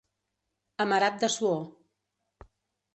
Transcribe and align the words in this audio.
Amarat 0.87 1.21
de 1.25 1.31
suor. 1.37 1.63